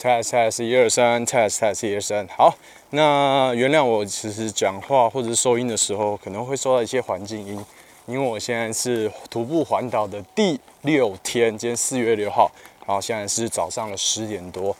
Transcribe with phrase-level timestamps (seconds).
[0.00, 2.26] test test 一二三，test test 一二三。
[2.28, 2.56] 好，
[2.88, 7.62] 那原谅我其实讲话或者是收音的时候可能会收到一些环境音，
[8.06, 12.50] 因为我现在是徒步环岛的第六天，今天四月六号，
[12.86, 14.74] 然后现在是早上的十点多，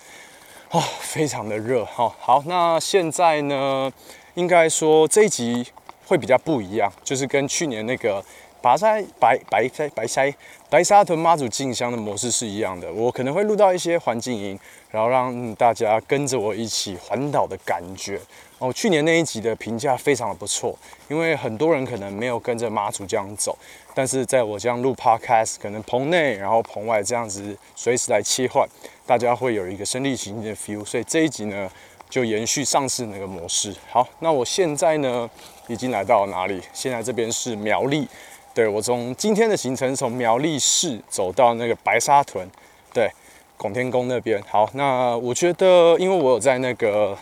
[0.70, 2.10] 哦，非常的热哈。
[2.18, 3.92] 好，那现在呢，
[4.32, 5.66] 应该说这一集
[6.06, 8.24] 会比较不一样，就是跟去年那个。
[8.62, 10.22] 白沙白白沙白沙
[10.68, 14.58] 白沙屯妈祖进香的模式是一样的，我可能会录到一些环境音，
[14.90, 18.20] 然后让大家跟着我一起环岛的感觉。
[18.58, 20.78] 哦，去年那一集的评价非常的不错，
[21.08, 23.56] 因为很多人可能没有跟着妈祖这样走，
[23.94, 28.68] 但是在我这样录 podcast，可能棚内然后棚外这样子随时来切换，
[29.06, 30.84] 大家会有一个身临其境的 feel。
[30.84, 31.70] 所以这一集呢，
[32.10, 33.74] 就延续上次那个模式。
[33.90, 35.28] 好，那我现在呢，
[35.66, 36.60] 已经来到了哪里？
[36.74, 38.06] 现在这边是苗栗。
[38.52, 42.48] 对我从今天的行程，从苗栗市走到那个白沙屯，
[42.92, 43.08] 对，
[43.56, 44.42] 拱天宫那边。
[44.48, 47.16] 好，那我觉得，因为我有在那个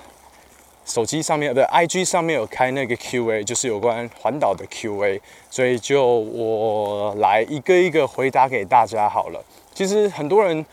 [0.87, 9.45] 手机上面，不对，IG 上面有开那个 Q&A，就是有关环岛的 Q&A，所以就我来一个一个回答给大家好了。
[9.74, 10.65] 其实很多人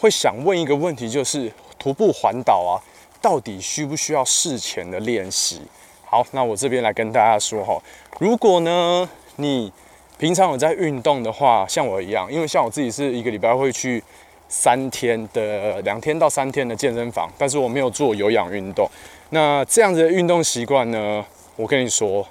[0.00, 2.82] 会想问一个问题，就是徒步环岛啊，
[3.22, 5.62] 到底需不需要事前的练习？
[6.04, 7.80] 好，那我这边来跟大家说哈，
[8.18, 9.72] 如果呢你
[10.20, 14.02] 平常有在运动的话，像我一样，因为像我自己是一个礼拜会去
[14.50, 18.86] 三天的两天到三天的健身房，但是我没有做有氧运动。
[19.30, 21.24] 那这样子的运动习惯呢，
[21.56, 22.28] 我跟你说，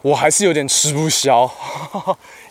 [0.00, 1.50] 我还是有点吃不消，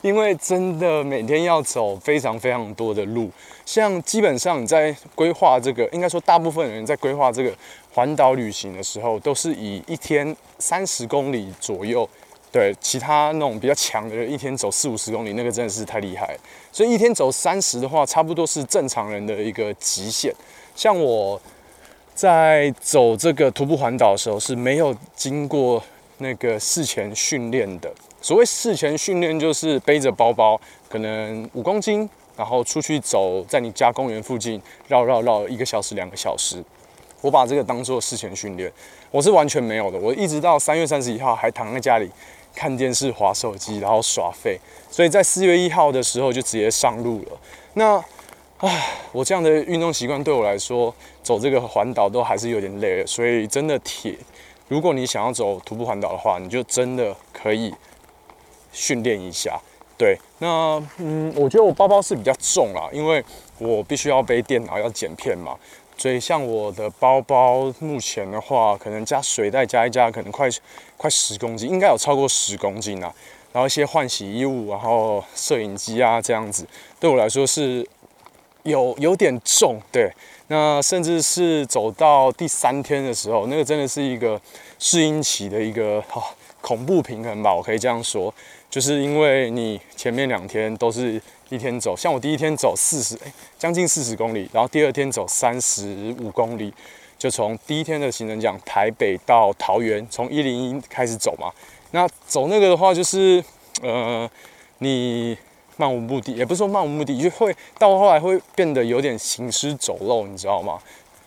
[0.01, 3.31] 因为真的每天要走非常非常多的路。
[3.65, 7.53] 像基本上你在规划这个，应该说大部分人在规划这个
[7.93, 12.05] 环岛旅行的时候，都是以一天三十公里左右。
[12.51, 16.37] 对其他那种比较强的人，一天走四五十公里，那个真的是太厉害。
[16.71, 20.33] 所以一天走三十的话，差不多是正常人的一个极限。
[20.75, 21.41] 像我
[22.13, 25.81] 在走这个徒步环岛的时候，是没有经过
[26.17, 27.89] 那个事前训练的。
[28.21, 30.59] 所谓事前训练，就是背着包包，
[30.89, 36.61] 可能五公斤，然后出去走，在你家公园附近绕绕绕一个小时、两个小时。
[37.21, 38.71] 我把这个当做事前训练，
[39.09, 39.97] 我是完全没有的。
[39.97, 42.09] 我一直到三月三十一号还躺在家里。
[42.55, 47.39] 看电视、划手机，然后耍废，所以在四月一号的时候就直接上路了。
[47.73, 48.03] 那，
[48.57, 53.07] 唉，我这样的运动习惯对我来说，走这个环岛都还是有点累了。
[53.07, 54.15] 所以真的铁，
[54.67, 57.73] 如果你想要走徒步环岛的话，你就真的可以
[58.71, 59.59] 训练一下。
[59.97, 63.23] 对，那嗯，我觉得我包包是比较重啦，因为
[63.59, 65.55] 我必须要背电脑，要剪片嘛。
[66.01, 70.49] 所以像我的包包，目前的话，可能加水袋加一加，可能快
[70.97, 73.13] 快十公斤，应该有超过十公斤啊。
[73.53, 76.67] 然后一些换洗衣物，然后摄影机啊，这样子，
[76.99, 77.87] 对我来说是
[78.63, 79.79] 有有点重。
[79.91, 80.11] 对，
[80.47, 84.41] 那甚至是走到第三天的时候，那个真的是一个
[84.79, 86.23] 适应期的一个哈
[86.61, 88.33] 恐怖平衡吧，我可以这样说，
[88.71, 91.21] 就是因为你前面两天都是。
[91.55, 96.73] 一天走，像我第一天走四十，哎，将近四十公里，然后第二天走三十五公里，
[97.17, 101.51] 就从第一天的行程讲，台北到桃园，从一零一开始走嘛。
[101.91, 103.43] 那走那个的话，就是
[103.81, 104.29] 呃，
[104.77, 105.37] 你
[105.75, 110.79] 漫无目的，也不是说漫无目的，就会到后来会变得有点行尸走肉，你知道吗？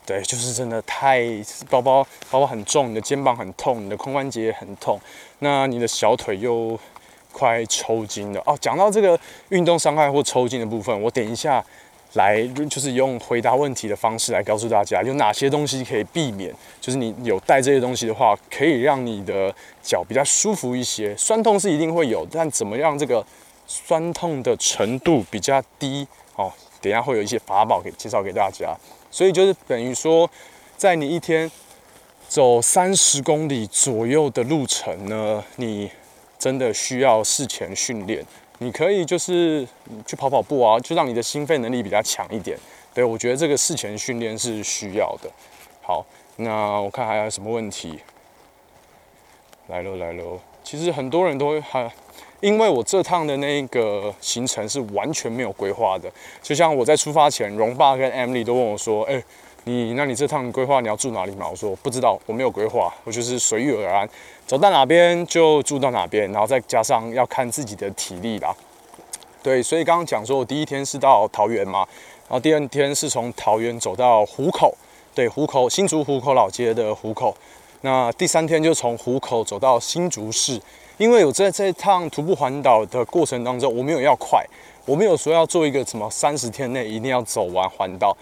[0.07, 1.23] 对，就是真的太
[1.69, 4.99] 包包包包很重，你的肩膀很痛，你的髋关节很痛，
[5.41, 6.79] 那你的小腿又。
[7.35, 8.57] 快抽筋了哦！
[8.61, 9.19] 讲到这个
[9.49, 11.63] 运动伤害或抽筋的部分，我等一下
[12.13, 12.41] 来
[12.71, 16.55] 就是用回答问题的方式来告诉大家有哪些东西可以避免。
[16.81, 19.53] 就是你有带这些东西的话，可以让你的
[19.83, 21.15] 脚比较舒服一些。
[21.17, 23.27] 酸痛是一定会有，但怎么样这个
[23.67, 26.07] 酸痛的程度比较低
[26.37, 26.53] 哦？
[26.81, 28.73] 等一下会有一些法宝给介绍给大家。
[29.11, 30.31] 所以就是等于说，
[30.77, 31.51] 在你一天
[32.29, 35.91] 走三十公里左右的路程呢，你。
[36.39, 38.25] 真的需要事前训练，
[38.59, 39.67] 你可以就是
[40.07, 42.59] 去跑跑步啊，就让你的心肺能力比较强一点。
[42.93, 45.31] 对我觉得这个事前训练是需要的。
[45.83, 46.05] 好，
[46.37, 47.99] 那我看还有什么问题？
[49.69, 51.91] 来喽来喽，其实很多人都还，
[52.41, 56.11] 因为我这趟的那个行程是完全没有规划的，
[56.43, 59.23] 就像我在出发前，荣爸跟 Emily 都问我说：“哎。”
[59.67, 61.49] 你那你这趟规划你要住哪里吗？
[61.51, 64.09] 我说不知道，我没有规划，我就是随遇而安，
[64.47, 68.55] 走到哪边就住到哪边，然后再加上要看自己的体力啦。
[69.43, 71.79] 对，所以刚刚讲说我第一天是到桃园嘛，
[72.29, 74.75] 然后第二天是从桃园走到湖口，
[75.15, 77.35] 对，湖口新竹湖口老街的湖口，
[77.81, 80.61] 那第三天就从湖口走到新竹市，
[80.99, 84.45] 因为我在这趟徒步环岛的过程当中，我没有要快，
[84.85, 88.15] 我没有说要做一个什么三十天内一定要走完环岛。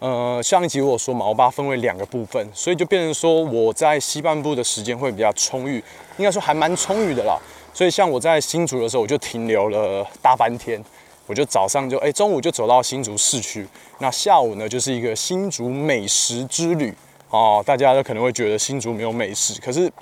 [0.00, 5.82] 呃，上一集我说嘛，我把它分为两个部分，所以就变成说我在西半部的时间会比较充裕，
[6.18, 7.36] 应该说还蛮充裕的啦。
[7.74, 10.80] 所以像我在新竹的时候，我就停留了大半天，
[11.26, 13.66] 我就早上就哎中午就走到新竹市区，
[13.98, 16.94] 那下午呢就是一个新竹美食之旅
[17.30, 17.60] 哦。
[17.66, 19.92] 大家都可能会觉得新竹没有美食，可是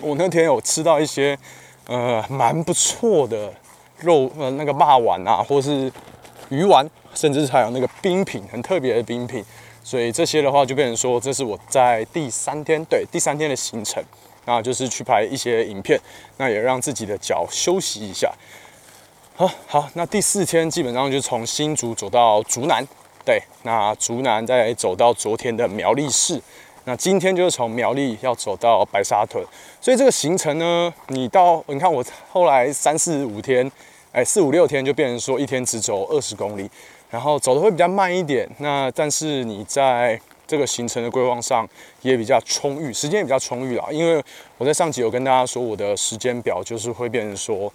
[0.00, 1.36] 我那天有吃到一些
[1.88, 3.52] 呃蛮不错的
[3.98, 5.90] 肉呃那个霸丸啊，或是
[6.50, 6.88] 鱼丸。
[7.16, 9.42] 甚至还有那个冰品，很特别的冰品，
[9.82, 14.04] 所以这些的话就变成说，这是我在第三天，对第三天的行程，
[14.44, 15.98] 那就是去拍一些影片，
[16.36, 18.30] 那也让自己的脚休息一下。
[19.34, 22.86] 好好，那第四天基本上就从新竹走到竹南，
[23.24, 26.40] 对，那竹南再走到昨天的苗栗市，
[26.84, 29.44] 那今天就是从苗栗要走到白沙屯，
[29.80, 33.70] 所以这个行程呢，你到你看我后来三四五天，
[34.12, 36.70] 哎，四五六天就变成说一天只走二十公里。
[37.10, 41.68] 然后走的会比较慢一点，那但是你在这个行程的规划上
[42.02, 43.86] 也比较充裕，时间也比较充裕啦。
[43.90, 44.22] 因为
[44.58, 47.72] 我在上集有跟大家说，我的时间表就是会变成说，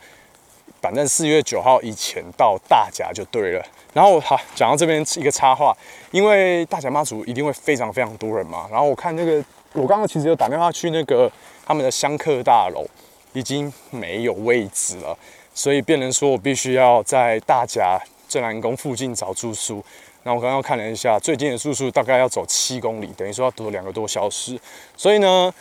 [0.82, 3.66] 反正四月九号以前到大甲就对了。
[3.94, 5.76] 然后好讲到这边一个插话，
[6.12, 8.68] 因为大甲妈祖一定会非常非常多人嘛。
[8.72, 9.44] 然后我看那个，
[9.74, 11.32] 我刚刚其实有打电话去那个
[11.66, 12.86] 他们的香客大楼，
[13.34, 15.18] 已经没有位置了，
[15.54, 18.00] 所以变成说我必须要在大甲。
[18.32, 19.84] 正南宫附近找住宿，
[20.24, 24.58] 那我刚刚看了一下，最近的住宿大概要走七公里，等于说要走两个多小时。
[24.96, 25.54] 所以呢，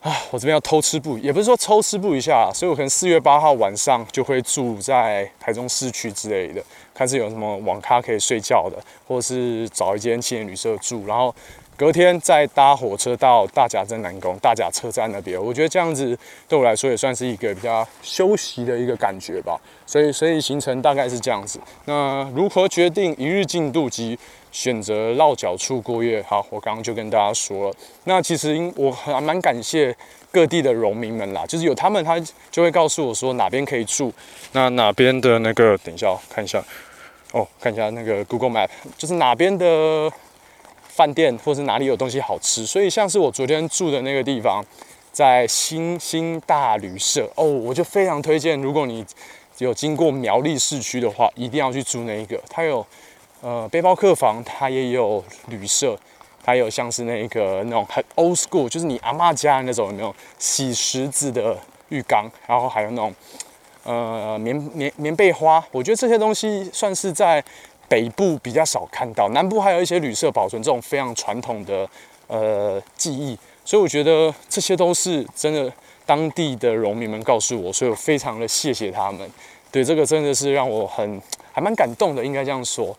[0.00, 6.60] 啊，我这边要偷吃不，也不是说偷吃不一下，所以我可能四月八号晚上就会住在台中市区之类的，
[6.92, 11.32] 看是有什么网咖可以睡觉的，或者是找一间青年旅社住，然后。
[11.78, 19.56] 隔天再搭火车到大甲镇南宫、大甲车站那边，我觉得这样子对我来说也算是一个比较休息的一个感觉吧。
[19.86, 21.60] 所以，所以行程大概是这样子。
[21.84, 24.18] 那如何决定一日进度及
[24.50, 26.20] 选择落脚处过夜？
[26.28, 27.76] 好，我刚刚就跟大家说了。
[28.02, 29.96] 那其实因我还蛮感谢
[30.32, 32.18] 各地的农民们啦，就是有他们，他
[32.50, 34.12] 就会告诉我说哪边可以住，
[34.50, 36.60] 那哪边的那个，等一下看一下
[37.30, 40.12] 哦，看一下那个 Google Map，就是哪边的。
[40.98, 44.60] 饭店或是哪里有东西好吃，所以像是我昨天住的那个地方，
[45.12, 48.60] 在新兴大旅社哦，我就非常推荐。
[48.60, 49.06] 如果你
[49.58, 52.36] 有经过苗栗市区的话，一定要去住那一个。
[52.50, 52.84] 它有
[53.40, 55.96] 呃背包客房，它也有旅社，
[56.44, 61.56] 还有像是那个那种很 old school，就是你阿妈家那种那种洗石子的
[61.90, 63.14] 浴缸，然后还有那种
[63.84, 65.64] 呃棉棉棉被花。
[65.70, 67.44] 我觉得这些东西算是在。
[67.88, 71.88] 北部比较少看到，南部还有一些旅社保存这种非常传统的
[72.26, 75.72] 呃技艺，所以我觉得这些都是真的
[76.04, 79.28] 当地的农民们告诉我，所以我非常的谢谢他们。
[79.72, 81.20] 对这个真的是让我很
[81.52, 82.94] 还蛮感动的，应该这样说。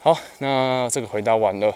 [0.00, 1.74] 好，那这个回答完了。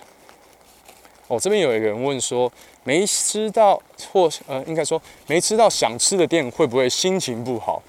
[1.27, 2.51] 哦，这边有一个人问说，
[2.85, 3.81] 没吃到
[4.13, 7.83] 或呃，应该说没吃到想吃的店，会不会心情不好？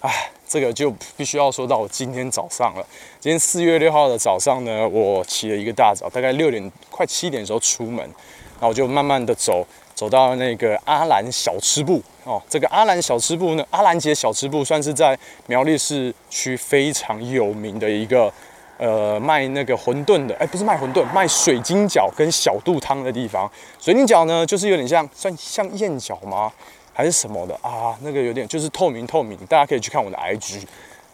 [0.00, 0.30] 唉。
[0.50, 2.84] 这个就必须要说到今天早上了。
[3.20, 9.64] 今天四月六号的早上呢，我起了一个大早，大概六点快七点的时候出门，然后我就慢慢的走，
[9.94, 12.42] 走到那个阿兰小吃部哦。
[12.48, 15.16] 这个阿兰小吃部呢，阿兰街小吃部算是在
[15.46, 18.32] 苗栗市区非常有名的一个
[18.76, 23.48] 呃卖那个馄饨的，哎，不是卖馄饨，卖水晶饺跟小肚汤的地方。
[23.78, 26.52] 水晶饺呢，就是有点像算像燕饺吗？
[27.00, 27.96] 还是什么的啊？
[28.02, 30.62] 那个有点就是透明透明，大家可以去看我的 IG，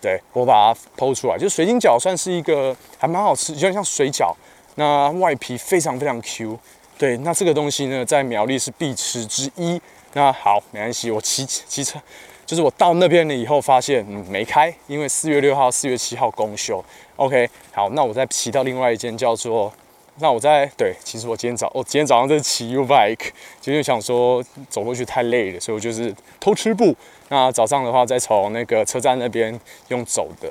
[0.00, 1.38] 对我把它剖出来。
[1.38, 4.35] 就水晶饺算是一个还蛮好吃，有点像水饺，
[4.75, 6.59] 那外皮非常非常 Q。
[6.99, 9.81] 对，那这个东西呢，在苗栗是必吃之一。
[10.14, 12.00] 那好，没关系，我骑骑车，
[12.45, 16.85] 就是我到那边了以后发现嗯没开，因为四月六号、四月七号公休。
[17.14, 19.73] OK，好，那我再骑到另外一间叫做。
[20.18, 23.28] 那我在对，其实我今天早我今天早上在骑 U bike，
[23.61, 26.96] 就是想说走过去太累了，所以我就是偷吃步。
[27.28, 30.50] 那早上的话，再从那个车站那边用走的，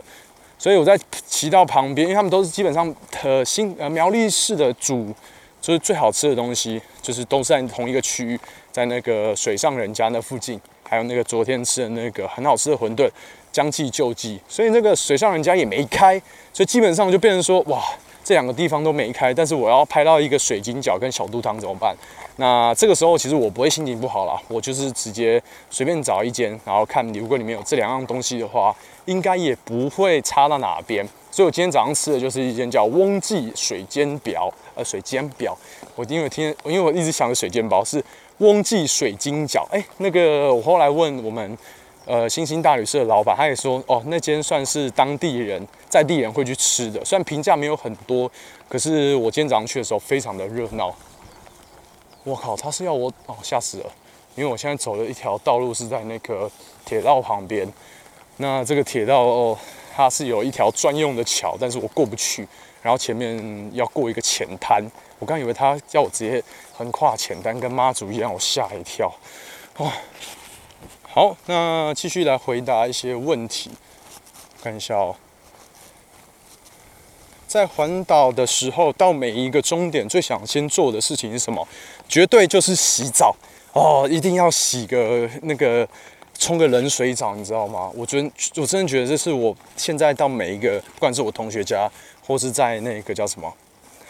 [0.59, 0.95] 所以我在
[1.25, 2.93] 骑到旁边，因为他们都是基本上
[3.23, 5.11] 呃新呃苗栗市的主，
[5.59, 8.39] 就是最好吃的东西，就是都是在同一个区域，
[8.71, 13.09] 在那个水上人家那附近，还有那个昨天吃的那个很好吃的馄饨，
[13.51, 16.21] 将计就计，所以那个水上人家也没开，
[16.53, 17.81] 所以基本上就变成说哇。
[18.25, 21.95] 这两个地方都没开，但是我要拍到一个水晶饺跟小肚汤怎么办？
[22.37, 31.07] 那这个时候其实我不会心情不好啦，我就是直接随便找一间，然后看如果里面有这两样东西的话，应该也不会差到哪边。
[31.29, 35.55] 所以我今天早上吃的就是一间叫翁记水煎表，呃，水煎表。
[35.95, 38.03] 我因为听，因为我一直想着水煎包是
[38.39, 39.63] 翁记水晶饺。
[39.69, 41.57] 哎，那个我后来问我们
[42.05, 48.31] 呃星星大旅社的老板，他也说哦，那间算是当地人在地人会去吃的，虽然评价没有很多，
[48.69, 50.95] 可是我今天早上去的时候非常的热闹。
[52.23, 53.91] 我靠，他是要我哦吓死了，
[54.35, 56.49] 因为我现在走的一条道路是在那个
[56.83, 57.71] 铁道旁边，
[58.37, 59.57] 那这个铁道哦
[59.95, 62.47] 它是有一条专用的桥，但是我过不去，
[62.81, 64.83] 然后前面要过一个浅滩，
[65.19, 66.43] 我刚以为他要我直接
[66.73, 69.09] 横跨浅滩，跟妈祖一样，我吓一跳。
[69.77, 69.93] 哇，
[71.15, 73.71] 好，那继续来回答一些问题，
[74.61, 75.15] 看一下哦。
[77.47, 81.65] 在环岛的时候，到每一个终点，最想先做的事情是什么？
[82.09, 83.33] 绝对就是洗澡
[83.71, 85.87] 哦，一定要洗个那个。
[86.37, 87.89] 冲个冷水澡，你知道吗？
[87.95, 91.89] 我觉得我真的觉得这是我现在到每一个，不管是我同学家，
[92.27, 93.53] 或是在那个叫什么，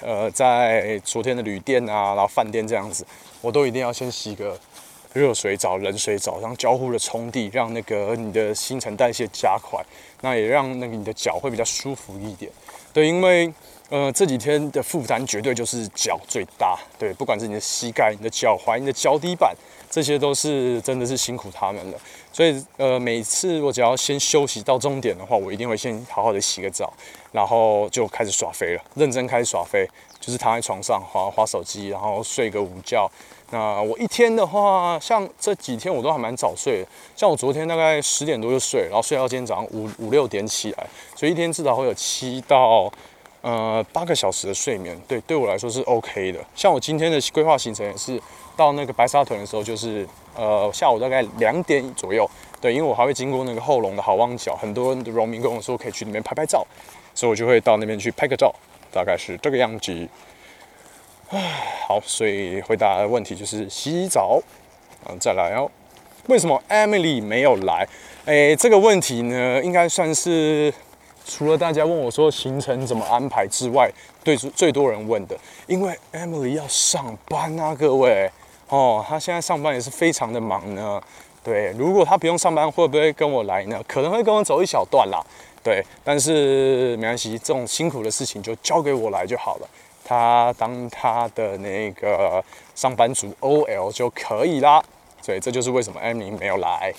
[0.02, 3.06] 呃，在昨天的旅店啊，然后饭店这样子，
[3.42, 4.60] 我都一定要先洗个
[5.16, 9.84] 热水澡、冷水澡，然后交互的冲地，让那个你的新陈代谢加快，
[10.22, 12.52] 那也让那个你的脚会比较舒服一点。
[12.94, 13.52] 对，因为
[13.90, 19.56] 呃这几天的负担绝对就是脚最大，对，不管是你的膝盖、你的脚踝、你的脚底板。
[19.88, 21.98] 这些都是真的是辛苦他们了，
[22.34, 26.92] 所以呃，每次我只要先休息到终点的话，我一定会先好好的洗个澡，
[27.32, 29.88] 然后就开始耍飞了，认真开始耍飞，
[30.26, 33.08] 就是躺在床上划划手机，然后睡个午觉。
[33.52, 42.92] 那我一天的话，像这几天我都还蛮早睡的，像我昨天大概十点多就睡，然后睡到今天早上五五六点起来，所以一天至少会有七到
[43.42, 46.40] 呃八个小时的睡眠，对，对我来说是 OK 的。
[46.56, 48.20] 像我今天的规划行程也是。
[48.58, 52.26] 到那个白沙屯的时候，就是呃下午大概两点左右，
[52.62, 56.66] 对，因为我还会经过那个后龙的好望角，很多的农民跟我说可以去那边拍拍照，
[57.14, 58.56] 所以我就会到那边去拍个照，
[58.96, 60.08] 大概是这个样子。
[61.32, 61.38] 唉，
[61.86, 64.42] 好，所以回答问题就是洗澡，
[65.06, 65.70] 嗯，再来哦。
[66.28, 67.86] 为什么 Emily 没有来？
[68.24, 70.74] 诶，这个问题呢，应该算是
[71.26, 73.92] 除了大家问我说行程怎么安排之外。
[74.24, 75.38] 最最多人问的，
[75.68, 78.32] 因为 Emily 要上班啊，各位
[78.70, 81.00] 哦，她现在上班也是非常的忙呢。
[81.44, 83.80] 对，如果她不用上班，会不会跟我来呢？
[83.88, 85.24] 可能会跟我走一小段啦。
[85.66, 89.68] 对，但是没关系，这种辛苦的事情就交给我来就好了。
[90.04, 92.44] 他当他的那个
[92.76, 94.80] 上班族 OL 就可以啦。
[95.24, 96.94] 所以这就是为什么 Emily 没有来。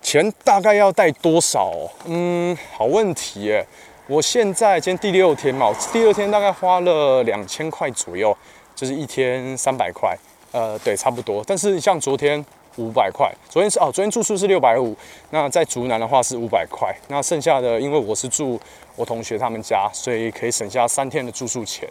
[0.00, 1.72] 钱大概要带多少？
[2.04, 3.66] 嗯，好问题耶。
[4.06, 8.34] 我现在今天第六天嘛，第二天大概花了两千块左右，
[8.76, 10.16] 就是一天三百块，
[10.52, 11.42] 呃，对，差不多。
[11.44, 12.42] 但是像昨天
[12.78, 14.96] 五百块，昨天是哦，昨天住宿是六百五，
[15.30, 18.58] 那在竹南的话是五百块，那剩下的因为我是住
[18.96, 21.88] 我同学他们家，所以可以省下三天的住宿钱。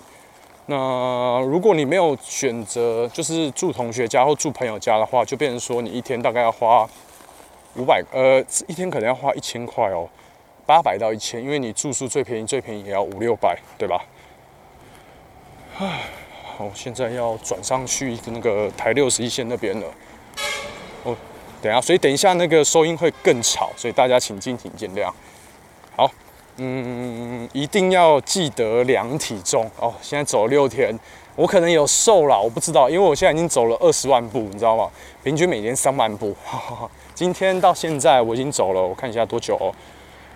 [0.66, 6.90] 那如果你没有选择就是住同学家或住朋友家的话，就变成说你一天大概要花
[7.76, 10.10] 五百，呃，一天可能要花一千块哦。
[10.66, 14.04] 八百到一千，因为你住宿最便宜，最便宜也要五六百，对吧？
[15.78, 16.02] 唉，
[16.58, 19.88] 好，现在要转上去那个台六十一线那边了。
[21.62, 25.12] 等下，所以等一下那个收音会更吵，所以大家请敬请见谅。
[25.96, 26.10] 好，
[26.58, 29.94] 嗯，一定要记得量体重哦。
[30.02, 30.98] 现在走了六天，
[31.36, 34.90] 我可能有瘦了，我不知道，因为我现在已经走了二十万步，你知道吗？
[35.24, 36.36] 平均每天三万步。
[37.16, 39.74] 今天到现在我已经走了，我看一下多久哦。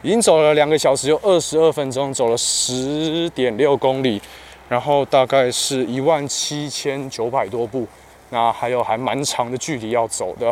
[0.01, 4.19] 已经走了两个小时又二十二分钟，走了十点六公里，
[4.67, 7.85] 然后大概是一万七千九百多步，
[8.31, 10.51] 那还有还蛮长的距离要走的。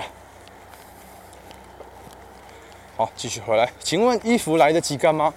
[3.00, 5.34] 好，继续回来，请问衣服来得及干吗？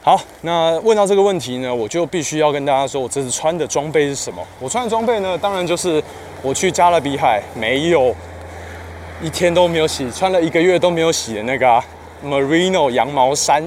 [0.00, 4.40] 好，那问到这个问题呢，我就必须要跟大家说，我这次穿的装备是什么？
[4.60, 6.00] 我穿的装备呢，当然就是
[6.40, 8.14] 我去加勒比海没有
[9.20, 11.82] 一天都没有洗，穿了一个月都没有洗的那个。
[12.24, 13.60] Merino 羊毛衫，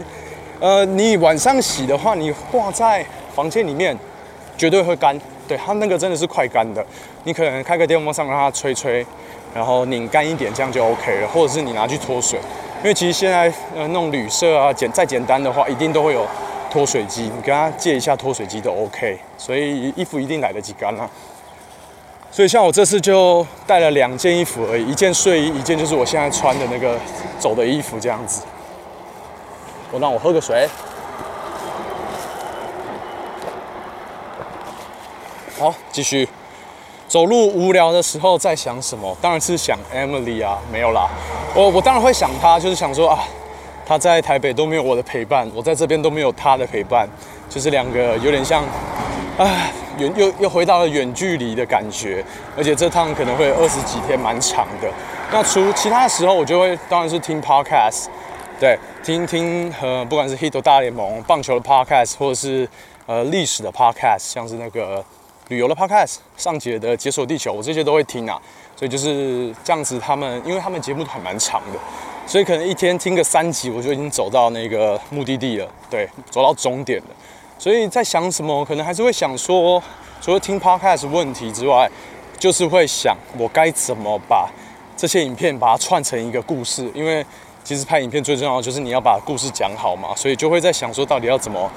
[0.62, 3.94] 呃，你晚上洗的话，你挂在房间里面
[4.58, 5.20] 绝对会干。
[5.50, 6.86] 对，它那个真的是快干的。
[7.26, 9.06] 你可能开个电风扇让它吹吹，
[9.54, 11.28] 然后拧干一点，这样就 OK 了。
[11.28, 12.40] 或者是你拿去脱水，
[12.84, 16.28] 因为其实现在呃弄旅社啊，简再简单的话，一定都会有
[16.72, 19.20] 脱水机，你跟他借一下脱水机都 OK。
[19.38, 21.08] 所以衣服一定来得及干啊。
[22.32, 26.98] 所以像我这次就带了两件衣服而已，一件睡衣，一件就是我现在穿的那个
[27.38, 28.42] 走的衣服这样子。
[29.92, 30.68] 我让我喝个水。
[35.60, 36.28] 好，继续。
[37.12, 39.14] 走路无聊的时候在想什么？
[39.22, 41.10] 当然是想 Emily 啊，没有啦。
[41.54, 43.20] 我我当然会想她，就是想说啊，
[43.86, 47.06] 她在台北都没有我的陪伴，我在这边都没有她的陪伴，
[47.50, 48.64] 就是两个有点像，
[49.38, 49.74] 唉。
[49.98, 52.24] 远又又回到了远距离的感觉，
[52.58, 54.90] 而且这趟可能会二十几天，蛮长的。
[55.34, 58.06] 那除其他时候，我就会当然是听 podcast，
[58.58, 62.68] 对，听听呃，不管是 Hit 大联盟棒球的 podcast，或者是
[63.06, 65.04] 呃历史的 podcast，像是那个
[65.52, 68.42] 旅游的 podcast，上节的解锁地球，我这些都会听啊。
[68.74, 71.80] 所以就是这样子，他们因为他们节目还蛮长的，
[72.26, 77.08] 所以可能一天听个三集，我就已经走到那个目的地了，对，走到终点了。
[77.60, 79.84] 所以在想什么，可能还是会想说，
[80.22, 81.88] 除了听 podcast 问题之外，
[82.40, 84.50] 就是会想我该怎么把
[84.96, 86.90] 这些影片把它串成一个故事。
[86.96, 87.24] 因为
[87.62, 91.70] 其实拍影片最重要的就是你要把故事讲好嘛，所以就会在想说，到底要怎么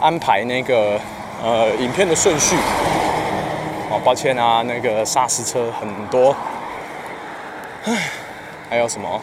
[0.00, 0.98] 安排那个
[1.42, 2.56] 呃影片的顺序。
[3.90, 6.34] 哦，抱歉啊，那个砂石车很多。
[7.84, 8.10] 唉，
[8.68, 9.20] 还有什么？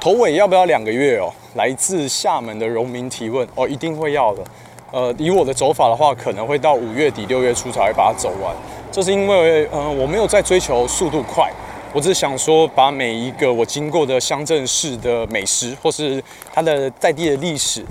[0.00, 1.32] 头尾要不要两个月哦？
[1.54, 4.42] 来自厦门的荣民提问哦，一定会要的。
[4.90, 8.54] 呃，以我的走法的话，可能会到五月底六月初才会把它走完。
[8.90, 11.52] 这是因为，呃，我没有在追求速度快，
[11.92, 17.84] 我只是想说，把每一个我经过的乡镇市的美食，或是它的在地的历史，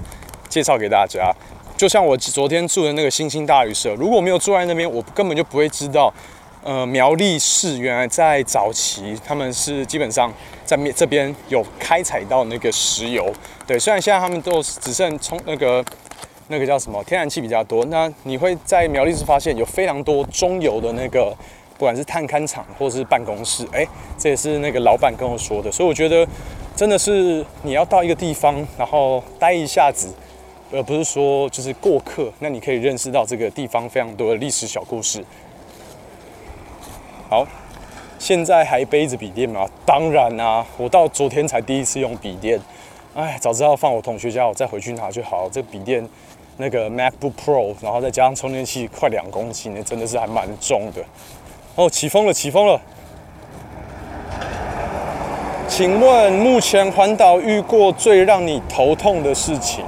[0.50, 1.32] 介绍给大家。
[1.78, 6.12] 就像我昨天住的那个星星大旅社，如果没有住在那边，我根本就不会知道，
[6.64, 10.34] 呃，苗栗市原来在早期他们是基本上
[10.66, 13.32] 在这边有开采到那个石油。
[13.68, 15.86] 对，虽然现在他们都只剩充那个
[16.48, 21.32] 那个叫什么天然气比较多，那你会在苗栗市发现有非常多中油的那个，
[21.78, 23.86] 不管是碳勘厂或是办公室，哎，
[24.18, 25.72] 这也是那个老板跟我说的。
[25.72, 26.28] 所以我觉得
[26.76, 30.08] 真的是你要到一个地方，然后待一下子。
[30.72, 35.24] 而不是说就是过客，那你可以认识到这个地方非常多的历史小故事。
[37.30, 37.46] 好，
[38.20, 39.66] 现在还背着笔电吗？
[39.86, 42.60] 当然啦，我到昨天才第一次用笔电。
[43.16, 45.50] 哎，早知道放我同学家，我再回去拿就好。
[45.50, 46.08] 这笔电
[46.58, 51.04] 那个 MacBook Pro，然后再加上充电器，快两公斤，那真的是还蛮重的。
[51.76, 52.80] 哦，起风了，起风了。
[55.68, 59.84] 请问目前环岛遇过最让你头痛的事情？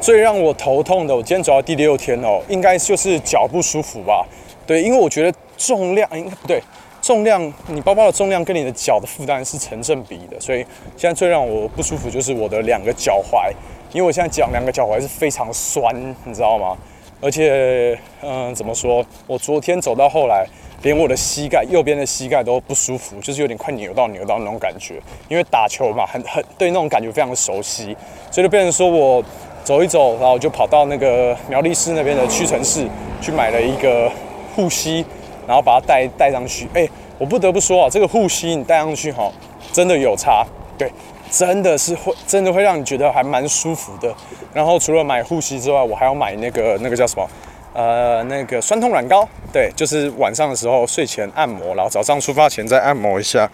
[0.00, 4.26] 最让我头痛的，我今天走到第六天哦，应该就是脚不舒服吧？
[4.66, 6.62] 对，因为我觉得重量应该不对，
[7.02, 10.64] 重量你包包的重量跟你的脚的负担是成正比的，所以
[10.96, 13.52] 现在最让我不舒服就是我的两个脚踝，
[13.92, 16.76] 因为我现在脚两个脚踝是非常酸，你知道吗？
[17.20, 19.04] 而且，嗯，怎么说？
[19.26, 20.46] 我昨天走到后来，
[20.82, 24.94] 连我的膝盖右边的膝盖都不舒服，就是有点快扭到扭到那种感觉，
[25.28, 27.94] 因为打球嘛，很很对那种感觉非常的熟悉，
[28.30, 29.22] 所以就变成说我。
[29.62, 32.86] 走一走，然后就跑到那个苗栗市那边的屈臣氏
[33.20, 34.10] 去买了一个
[34.54, 35.04] 护膝，
[35.46, 36.68] 然后把它带带上去。
[36.74, 39.30] 哎，我不得不说啊，这个护膝你戴上去哈，
[39.72, 40.44] 真的有差，
[40.76, 40.90] 对，
[41.30, 44.12] 真的是会，真的会让你觉得还蛮舒服的。
[44.52, 47.28] 然后除了买护膝之外，我还要买那个那个叫什么？
[47.72, 53.48] 呃，那个酸痛软膏，对，就是晚上的时候睡前按摩，然后早上出发前再按摩一下，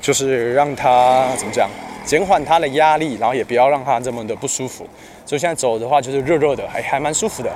[0.00, 1.70] 就是让它怎么讲？
[2.04, 4.86] 减缓它的压力，然后也不要让它这么的不舒服。
[5.28, 7.50] 所以现在走的话，就是热热的，还还蛮舒服的。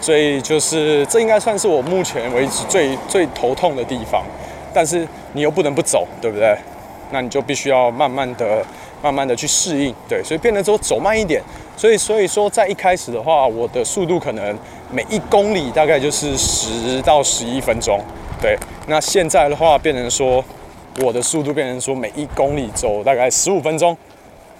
[0.00, 4.24] 所以就是这应该算是我目前为止最最头痛的地方。
[4.72, 6.56] 但是你又不能不走，对不对？
[7.10, 8.64] 那你就必须要慢慢的、
[9.02, 9.94] 慢慢的去适应。
[10.08, 11.42] 对，所以变得说走慢一点。
[11.76, 14.58] 所以所以说在一开始的话，我的速度可能
[14.90, 18.00] 每一公里大概就是十到十一分钟。
[18.40, 20.42] 对，那现在的话变成说。
[21.00, 23.96] 我的速度变成说每一公里走大概十五分钟，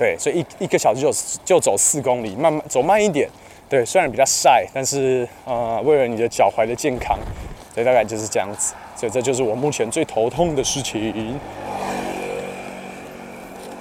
[0.01, 1.13] 对，所以一一个小时就
[1.45, 3.29] 就走四公里，慢慢走慢一点，
[3.69, 7.19] 对，虽然比较晒，但是呃，为了你的脚踝的健康，
[7.75, 11.39] 所以大概就是这样子，所以这就是我目前最头痛的事情。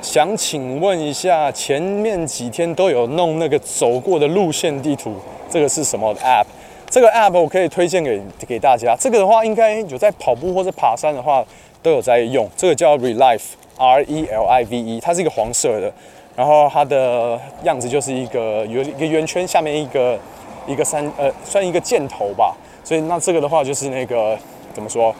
[0.01, 5.15] 想请问一下，前面几天都有弄那个走过的路线地图，
[5.49, 6.43] 这个是什么 app？
[6.89, 11.45] 这个 app 我可以推荐给给大家，这个的话应该有在跑步或者爬山的话。
[11.81, 15.91] 都有在用这个叫 Relife，R E L I V E，它是一个黄色的，
[16.35, 20.19] 然后它的样子就是一个有一个圆圈下面一个
[20.67, 24.37] 一个三呃算一个箭头吧，所以那这个的话就是那个
[24.73, 25.15] 怎么说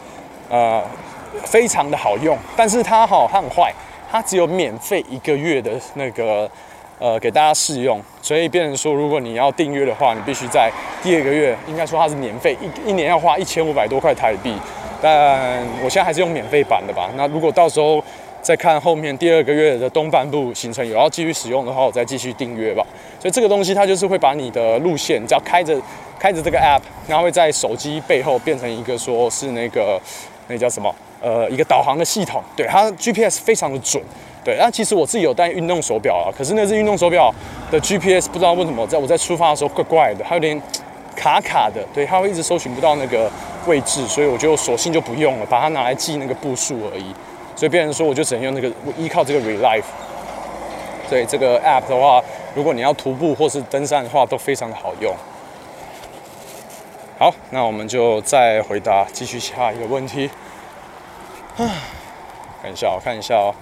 [0.50, 0.82] 呃
[1.44, 3.72] 非常的好用，但是它好它很坏，
[4.10, 6.48] 它只有免费一个月的那个
[6.98, 10.70] 呃给大家试用，所以变成说如果你要订阅的话，你必须在
[11.02, 14.54] 第二个月应该说它是免费一一年要花一千五百多块台币。
[15.02, 17.08] 但我现在还是用免费版的吧。
[17.16, 18.04] 那如果到时候
[18.42, 22.84] 再看后面第二个月的东半部行程有要继续使用的话，我再继续订阅吧。
[23.20, 25.80] 所以这个东西它就是会把你的路线，只要开着
[26.18, 30.00] 开着这个 app，然后会在手机背后变成一个说是那个
[30.48, 32.42] 那叫什么呃一个导航的系统。
[32.56, 34.02] 对它 GPS 非常的准。
[34.42, 37.32] 对，那其实我自己有带运动手表啊，可是那只运动手表
[37.70, 40.60] 的 GPS 不知道为什么在我在出发的时候怪怪的，它有点
[41.14, 41.84] 卡卡的。
[41.92, 43.30] 对，它会一直搜寻不到那个。
[43.66, 47.14] 位置，所以我就索性就不用了，把它拿来记那个步数而已。
[47.60, 49.84] 所以别人说我就只能用那个依靠这个 Relife。
[51.06, 52.22] 所以这个 App 的话，
[52.54, 55.14] 如果你要徒步或是登山的话，都非常的好用。
[57.18, 60.30] 好，那我们就再回答，继续下一个问题。
[61.58, 61.68] 啊，
[62.62, 63.54] 看一下，我看一下哦。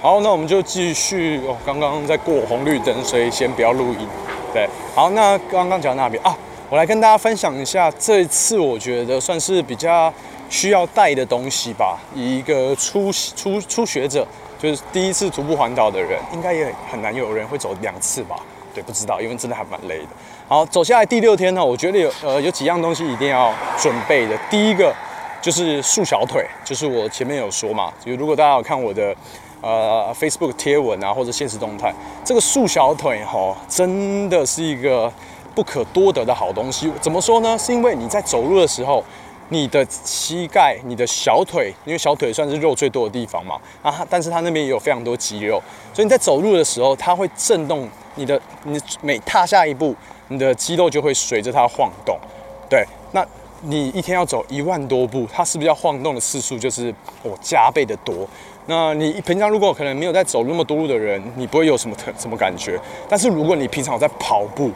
[0.00, 1.54] 好，那我们就继续哦。
[1.66, 4.08] 刚刚在过红绿灯，所以先不要录音。
[4.54, 6.34] 对，好，那刚刚讲那边啊？
[6.70, 10.10] 我来跟大家分享一下，这一次我觉得算是比较
[10.52, 11.98] 需要带的东西吧。
[12.14, 14.24] 一个初初初学者。
[14.62, 18.36] 就是第一次徒步环岛的人，应该也很难有人会走两次吧？
[18.72, 20.06] 对，不知道，因为真的还蛮累的。
[20.46, 24.38] 好，走下来第六天呢，我觉得有呃有几样东西一定要准备的。
[24.48, 24.94] 第一个
[25.40, 29.12] 就是束小腿，就是我前面有说嘛，就如果大家有看我的
[29.62, 31.92] 呃 Facebook 贴文啊或者现实动态，
[32.24, 35.12] 这个束小腿哈真的是一个
[35.56, 36.88] 不可多得的好东西。
[37.00, 37.58] 怎么说呢？
[37.58, 39.04] 是因为你在走路的时候。
[39.52, 45.62] 你的膝盖、你的小腿，因为小腿算是肉最多的地方嘛，啊，但是它那边也有非常多肌肉，
[45.92, 49.94] 所以你在走路的时候，它会震动你的，你每踏下一步，
[50.28, 52.18] 你的肌肉就会随着它晃动。
[52.70, 53.22] 对，那
[53.60, 58.26] 你一天要走一万多步，它是不是要晃动的次数就是我加倍的多？
[58.64, 64.70] 那你平常如果可能没有在走那么多路的人，你不会有什么特什么感觉，但是如果你平常在跑步、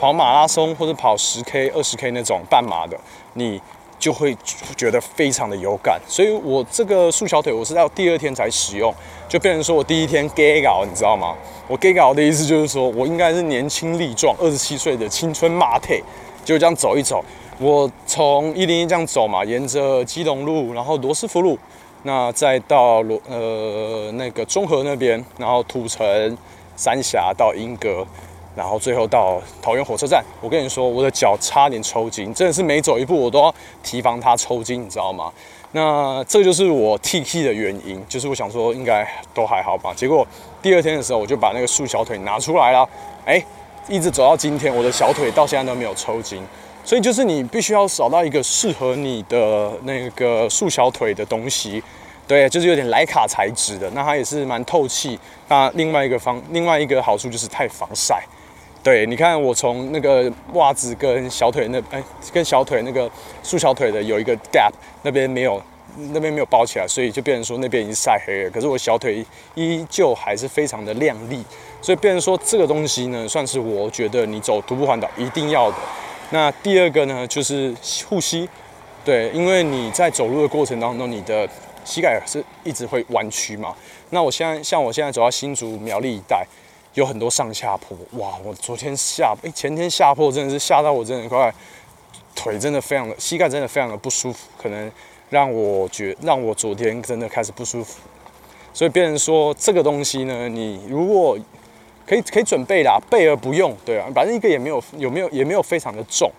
[0.00, 2.98] 跑马拉松或者跑十 K、二十 K 那种半马的，
[3.34, 3.60] 你。
[4.02, 4.36] 就会
[4.76, 8.92] 觉得非常的有感，所以我这个束小腿我是到第二天才使用，
[9.28, 11.36] 就变成说我第一天 gay 搞，你知道吗？
[11.68, 16.02] 我 gay 搞的意思就是说我应该是年轻力壮，二十七岁的青春马腿，
[16.44, 17.24] 就这样走一走。
[17.60, 21.56] 我从一零一这样走嘛，沿着基隆路，然后罗斯福路，
[22.02, 26.36] 那再到罗呃那个中和那边，然后土城、
[26.74, 28.04] 三峡到莺歌。
[28.54, 35.32] 然后最后到桃园火车站，我跟你说，我的脚差点抽筋，真的是每走一步我都要提防它抽筋，你知道吗？
[35.72, 39.94] 那这就是我 T T 的原因，就是我想说应该都还好吧。
[39.96, 40.26] 结果
[40.60, 42.86] 第二天的时候，我就把那个束小腿拿出来了，
[43.24, 43.42] 哎，
[43.88, 46.42] 一直走到今天，我的小腿到现在都没有抽筋。
[46.84, 51.82] 所以就是你必须要找到一个适合你的那个束小腿的东西，
[52.26, 55.18] 对，就是有点莱卡材质的，那它也是蛮透气。
[55.48, 58.22] 那另外一个方，另外一个好处就是太防晒。
[58.82, 63.08] 对，你看我从那个袜子跟小腿那哎，跟小腿那个
[63.44, 65.62] 束小腿的有一个 gap，那边没有，
[66.10, 68.50] 那边没有包起来，所以就变成说那边已经晒黑了。
[68.50, 71.44] 可是我小腿依旧还是非常的亮丽，
[71.80, 75.76] 所以变成说这个东西呢，算是我觉得你走徒步环岛一定要的。
[76.30, 77.72] 那第二个呢，就是
[78.08, 78.48] 护膝，
[79.04, 81.48] 对，因为你在走路的过程当中，你的
[81.84, 83.72] 膝盖是一直会弯曲嘛。
[84.10, 86.44] 那我现在像我现在走到新竹苗栗一带。
[86.94, 88.36] 有很多上下坡，哇！
[88.44, 91.52] 我昨天下，哎，前天下坡真的是下到我真的快，
[92.34, 94.92] 腿真的非常的，膝盖真的非常的不舒服，可能
[95.30, 98.00] 让我觉让我昨天真的开始不舒服。
[98.74, 101.38] 所以别人说这个东西呢，你如果
[102.06, 106.30] 可以可以准备啦，备而不用，对啊，反正一个也没有有没有也没有非常的重。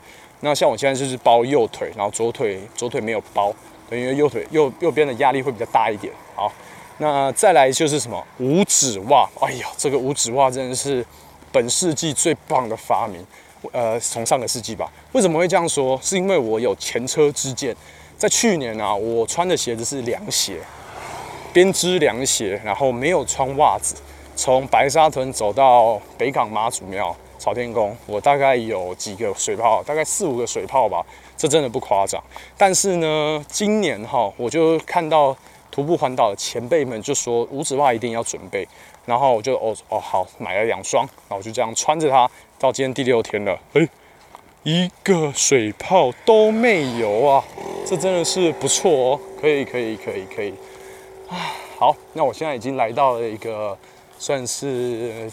[0.42, 3.52] 那像我现在就是包右腿，然后左腿左腿没有包，
[3.90, 6.14] 对因为右腿右右边的压力会比较大一点。
[6.36, 6.52] 好。
[7.00, 9.28] 那再来就是什么五指袜？
[9.42, 11.06] 哎呀，这个五指袜真的是
[11.52, 13.26] 本世纪最棒的发明。
[13.72, 14.92] 呃，从上个世纪吧。
[15.14, 15.98] 为什么会这样说？
[16.02, 17.76] 是因为我有前车之鉴。
[18.18, 20.60] 在去年啊，我穿的鞋子是凉鞋，
[21.52, 23.96] 编织凉鞋，然后没有穿袜子，
[24.36, 31.04] 从白沙屯走到北港妈祖庙朝天宫，我大概有几个水泡，大概四五个水泡吧，
[31.36, 32.22] 这真的不夸张。
[32.58, 35.36] 但是呢，今年哈，我就看到。
[35.74, 38.68] 徒步环岛的前辈们就说五指袜一定要准备，
[39.08, 43.90] 然后我就哦哦好买了两双，然后我就这样穿着它到今天第六天了，哎，
[44.62, 47.44] 一个水泡都没有啊，
[47.88, 50.54] 这真的是不错哦，可以可以可以可以
[51.28, 53.76] 啊，好，那我现在已经来到了一个
[54.20, 55.28] 算是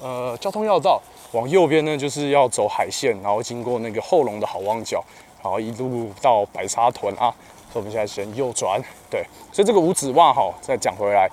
[0.00, 5.02] 呃交通要道，往右边呢就是要走海线，然后经过那个后龙的好望角，
[5.42, 7.34] 然后一路到白沙屯啊。
[7.72, 11.26] 所以我们现在先右转，对，所以这个五指袜哈，再讲回来，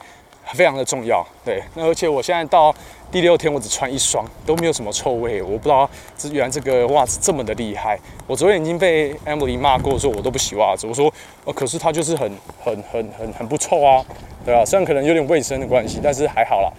[0.53, 1.61] 非常的重要，对。
[1.75, 2.73] 那而且我现在到
[3.11, 5.41] 第六天，我只穿一双，都没有什么臭味。
[5.41, 7.99] 我不知道这原来这个袜子这么的厉害。
[8.25, 10.87] 我昨天已经被 Emily 骂过，说我都不洗袜子。
[10.87, 11.11] 我说，
[11.43, 12.31] 哦，可是它就是很
[12.63, 14.05] 很很很很不臭啊，
[14.45, 14.63] 对吧？
[14.65, 16.71] 虽然可能有点卫生的关系，但是还好啦。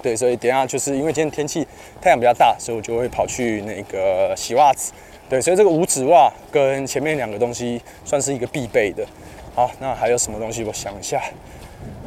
[0.00, 1.66] 对，所以等下就是因为今天天气
[2.00, 4.92] 太阳比较大，所以我就会跑去那个洗袜子。
[5.28, 9.04] 对，所以这个五指袜跟前面两个东西算是一个必备的。
[9.54, 10.64] 好，那还有什么东西？
[10.64, 11.20] 我想一下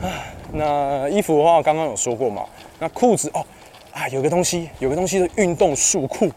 [0.01, 0.09] 啊。
[0.53, 2.43] 那衣服的话，刚刚有说过嘛。
[2.79, 3.45] 那裤子哦，
[3.91, 6.29] 啊，有个东西，有个东西是运动束裤。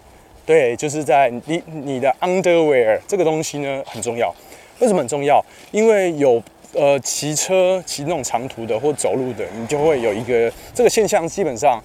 [0.45, 4.33] 对，就是在你你的 underwear 这个东西呢很重要。
[4.81, 5.43] 为什么很重要？
[5.71, 6.43] 因为有
[6.75, 11.83] 呃骑车骑那种长途的或走路的，你就会有一个这个现象，基本上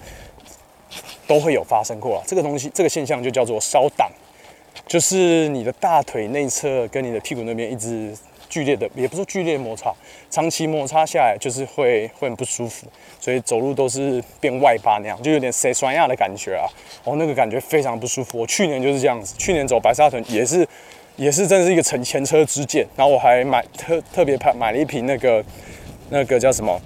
[1.26, 2.22] 都会有发生过。
[2.26, 4.10] 这个东西这个现象就叫做烧档，
[4.90, 8.12] 就是你的大腿内侧跟你的屁股那边一直。
[8.48, 9.94] 剧烈的，也不是剧烈摩擦，
[10.28, 12.84] 长期摩擦下来就是会会很不舒服，
[13.20, 16.66] 所以走路都是变外八那样，就有点塞酸亚的感觉啊。
[17.04, 18.40] 哦，那个感觉非常不舒服。
[18.40, 20.66] 我去年就是这样子，去年走白沙屯也是，
[21.14, 22.84] 也是真是一个前前车之鉴。
[22.96, 25.44] 然后我还买特特别买买了一瓶那个
[26.08, 26.76] 那个叫什么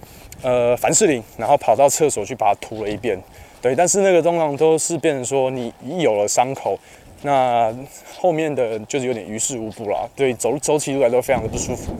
[0.43, 3.19] 呃凡士林，然后跑到厕所去把它涂了一遍。
[3.62, 6.79] 对，但是那个通常都是变成说你一有了伤口。
[7.25, 7.75] 那
[8.19, 11.93] 后面的就是有点于事无补了，对，走走起路来都非常的不舒服。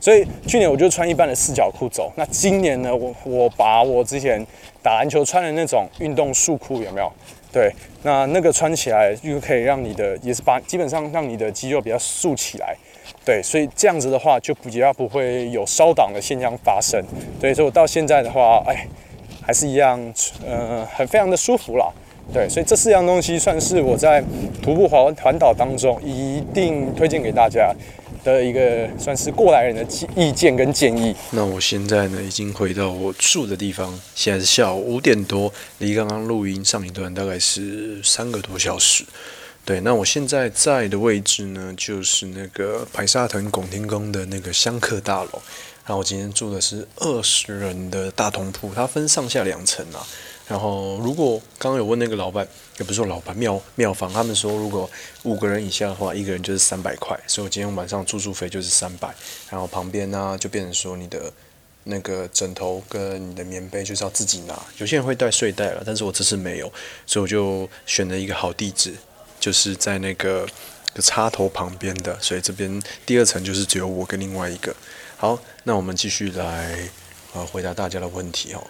[0.00, 2.12] 所以去年我就穿一般的四角裤走。
[2.16, 4.44] 那今年呢，我我把我之前
[4.82, 7.10] 打篮球穿的那种运动束裤有没有？
[7.52, 12.76] 对，那那个穿起来就可以让你的，也是把基本上让你的肌肉比较竖起来。
[13.24, 17.00] 对，所以这样子的话就比较不会有烧档的现象发生。
[17.40, 18.84] 对，所以我到现在的话，哎，
[19.40, 20.12] 还是一样，
[20.44, 21.92] 呃，很非常的舒服了。
[22.32, 24.22] 对，所以这四样东西算是我在
[24.62, 27.74] 徒步环环岛当中一定推荐给大家
[28.24, 31.14] 的一个算是过来人的意见跟建议。
[31.32, 39.04] 那我现在呢，已经回到我住的地方，现在是下午五点多，离刚刚录音上一段大概是三个多小时。
[39.64, 45.42] 对，那我现在在的位置呢，就是那个白沙屯拱天宫的那个香客大楼。
[45.84, 50.06] 然后我今天住的是二十人的大通铺，它分上下两层啊。
[50.52, 52.46] 然后，如果刚刚有问那个老板，
[52.78, 54.88] 也不是说老板妙妙方，他们说如果
[55.22, 59.14] 五个人以下的话，一个人就是三百块，所以我今天晚上住宿费就是三百。
[59.48, 61.32] 然后旁边呢，就变成说你的
[61.84, 66.70] 那个枕头跟你的棉被就是要自己拿，有些人会带睡袋了，但是我这次没有，
[67.06, 68.92] 所以我就选了一个好地址，
[69.40, 70.46] 就是在那个
[70.96, 74.76] 插头旁边的，所以这边第二层就是只有我跟另外一个。
[75.16, 76.76] 好，那我们继续来
[77.32, 78.62] 呃回答大家的问题哦。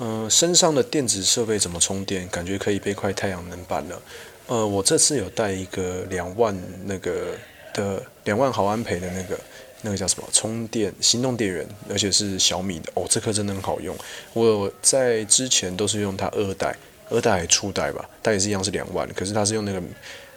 [0.00, 2.28] 嗯，身上的电子设备怎么充电？
[2.28, 4.00] 感觉可以背块太阳能板了。
[4.46, 7.36] 呃，我这次有带一个两万那个
[7.74, 9.38] 的两万毫安培的那个
[9.82, 12.92] 那个叫什么充电行动电源，而且是小米的。
[12.94, 13.96] 哦，这颗真的很好用。
[14.32, 16.74] 我在之前都是用它二代，
[17.10, 19.82] 二代初代吧，它也是一样是两万，可是它是用那个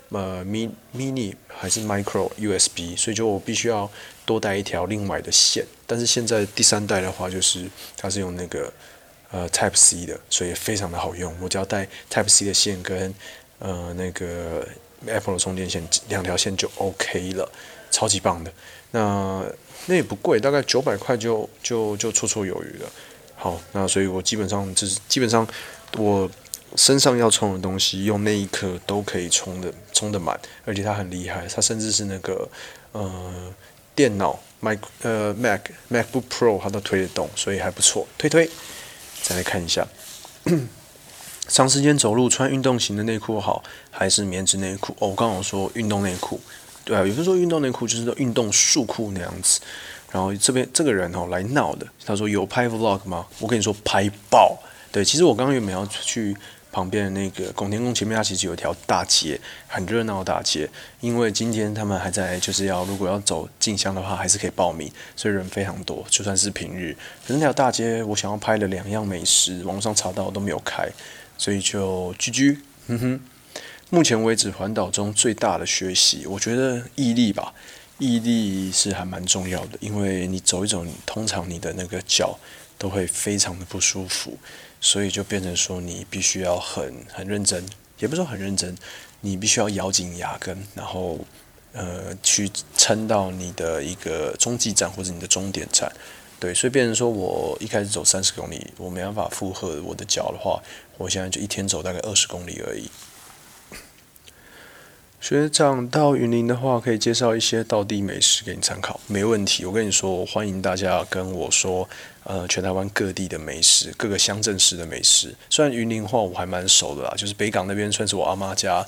[0.09, 3.87] 呃 min mini 还是 micro USB，所以就我必须要
[4.25, 5.63] 多带一条另外的线。
[5.85, 8.73] 但是现在第三代的话，就是它是用那个。
[9.31, 11.33] 呃，Type C 的，所以非常的好用。
[11.41, 13.13] 我只要带 Type C 的线跟
[13.59, 14.67] 呃那个
[15.05, 17.49] Apple 的充电线两条线就 OK 了，
[17.89, 18.51] 超级棒的。
[18.91, 19.43] 那
[19.85, 22.89] 那也不贵，大概九百块就就就绰绰有余了。
[23.35, 25.47] 好，那所以我基本上就是基本上
[25.97, 26.29] 我
[26.75, 32.47] 身上要充的东西，用那一颗都可以充的充的满，而且它很厉害，它甚至是那个
[32.91, 33.53] 呃
[33.95, 38.49] 电脑 Mac 呃 Mac MacBook Pro 它都推得动，所以还不错，推推。
[39.23, 39.87] 再来看一下，
[41.47, 44.93] 长时间走路穿运动型的内裤好，还是棉质内裤？
[44.99, 46.39] 哦，我刚好说运动内裤，
[46.83, 49.59] 对啊，有人说运动内裤就是说运动束裤那样子。
[50.11, 53.25] 然后这边这个人哦来闹的，他说有拍 vlog 吗？
[53.39, 54.57] 我跟你说拍爆。
[54.91, 56.35] 对，其实我刚刚原本要去。
[56.71, 60.69] 旁边的那个拱天宫前面，它其实有一条大街，很热闹的大街。
[61.01, 66.95] 因为今天他们还在，就是要如果要走进香的话，还是可以报名，所以人非常多，就算是平日。
[67.27, 70.89] 可是那条大街，我想要拍的两样美食，网上查到都没有开，
[71.37, 72.59] 所以就居居。
[72.87, 73.19] 哼哼，
[73.89, 77.53] 目前为止环岛中最大的学习，我觉得毅力吧，
[77.97, 82.39] 毅力是还蛮重要的，因为你走一走，通常你的那个脚
[82.77, 84.37] 都会非常的不舒服。
[84.81, 87.63] 所以就变成说，你必须要很很认真，
[87.99, 88.75] 也不是说很认真，
[89.21, 91.19] 你必须要咬紧牙根，然后
[91.71, 95.89] 呃去撑到你的一个中继站或者你的终点站，
[96.39, 100.61] 对，所以变成说我一开始走三十公里，我没办法负荷我的脚的话，
[100.97, 102.89] 我现在就一天走大概二十公里而已。
[105.21, 109.63] 学长到云林的话，可以介绍一些道地美食给你参考，没问题。
[109.65, 111.87] 我跟你说，欢迎大家跟我说，
[112.23, 115.33] 呃，全台湾各地的美食，各个乡镇市的美食。
[115.49, 118.85] 虽然云林话我还蛮熟的啦，就是北港那边算是我阿妈家，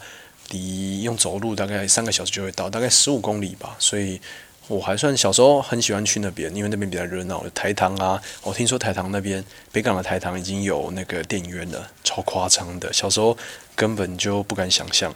[0.52, 3.76] 离用走路大概三个小时就会到，大概十五公里吧。
[3.80, 4.22] 所以
[4.68, 7.44] 我还算小时候很喜欢去那边，因为那边比较热闹。
[7.56, 13.36] 台糖啊，我听说台糖那边北港的台糖已经有那个电影院了，超夸张的，小时候
[13.76, 15.14] 根本就不敢想象。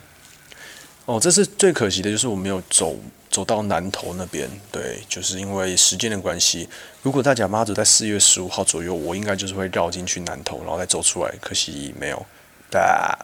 [1.08, 2.94] 哦，这是最可惜的，就是我没有走
[3.32, 4.50] 走到南头那边。
[4.70, 6.68] 对，就是因为时间的关系。
[7.02, 11.34] 如果大甲妈祖在四月十五号左右，我应该就是会绕进去南头，然后再走出来。
[11.40, 12.26] 可惜没有。
[12.70, 13.18] 哒。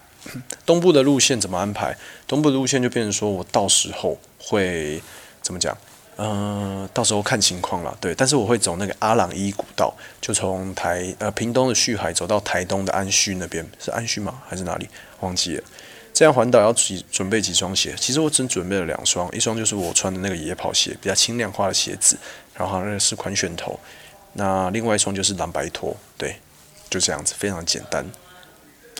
[0.64, 1.94] 东部的路线怎么安排？
[2.26, 5.02] 东部的路线就变成说我到时候会
[5.42, 5.76] 怎么讲？
[6.16, 7.94] 嗯，到时候看情况了。
[8.00, 14.40] 对，但是我会走那个阿朗伊古道，就从台呃屏东的旭海走到台东的安旭那边，是安旭吗？
[14.48, 14.88] 还是哪里？
[15.20, 15.64] 忘记了。
[16.14, 17.92] 这样环岛要几准备几双鞋？
[17.98, 22.16] 其实我只准备了两双，一双就是我穿的那个野跑鞋，比较轻量化的鞋子，
[22.54, 23.78] 然后那是款选头。
[24.34, 26.36] 那另外一双就是蓝白拖，对，
[26.88, 28.06] 就这样子，非常简单。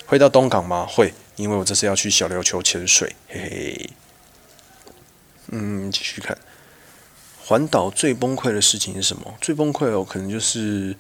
[0.07, 0.85] 会到东港吗？
[0.91, 3.91] 会，因为我这次要去小琉球潜水，嘿嘿。
[5.49, 6.37] 嗯，继续看。
[7.45, 9.33] 环岛最崩溃的事情是什么？
[9.41, 10.97] 最崩溃哦，可能就是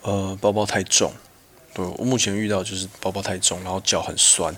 [0.00, 1.12] 呃包包太重。
[1.72, 4.52] 对我目前遇到就是包包太重，然后脚很酸。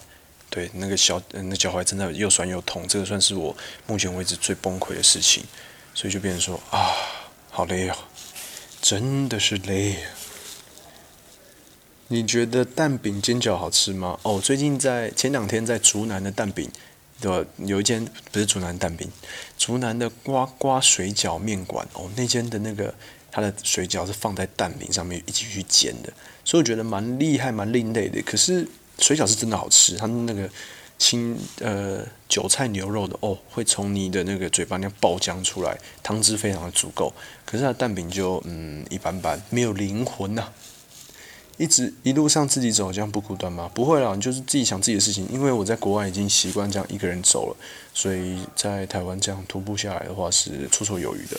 [0.54, 3.56] 对，那个小，那脚踝真的又酸又痛，这个算是我
[3.88, 5.42] 目前为止最崩溃的事情，
[5.92, 6.94] 所以就变成说啊，
[7.50, 7.96] 好累哦，
[8.80, 9.96] 真的是累。
[12.06, 14.16] 你觉得蛋饼煎饺好吃吗？
[14.22, 16.70] 哦，最近在前两天在竹南的蛋饼，
[17.20, 17.50] 对吧？
[17.56, 19.10] 有一间不是竹南蛋饼，
[19.58, 22.94] 竹南的呱呱水饺面馆哦，那间的那个
[23.32, 26.12] 它的水饺是放在蛋饼上面一起去煎的，
[26.44, 28.22] 所以我觉得蛮厉害、蛮另类的。
[28.22, 28.68] 可是。
[28.98, 30.48] 水饺是真的好吃，它那个
[30.98, 37.12] 青呃韭菜牛肉的哦，会从你的那个嘴巴那样爆浆出来，汤汁非常的足够。
[37.44, 40.48] 可是它蛋饼就嗯一般般，没有灵魂呐。
[41.56, 43.70] 一直一路上自己走，这样不孤单吗？
[43.72, 45.24] 不会啦，你就是自己想自己的事情。
[45.30, 47.56] 因为我在国外已经习惯这样一个人走了，
[47.94, 51.38] 所以在台湾这样徒步下来的话是绰绰有余的。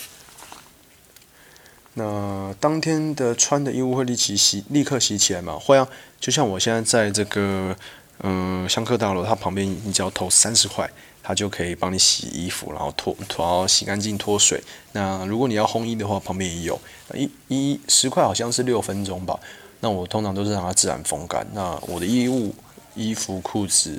[1.98, 5.58] 那当天的穿的衣物会立即洗，立刻洗起来吗？
[5.58, 5.88] 会啊，
[6.20, 7.76] 就像我现在在这个
[8.20, 10.90] 嗯香客大楼，它旁边你只要投三十块，
[11.24, 14.62] 它就可以帮你洗衣服，然后脱然后洗干净脱水。
[14.92, 16.78] 那如果你要烘衣的话，旁边也有，
[17.14, 19.40] 一一十块好像是六分钟吧。
[19.80, 21.48] 那我通常都是让它自然风干。
[21.54, 22.54] 那我的衣物、
[22.94, 23.98] 衣服、裤子，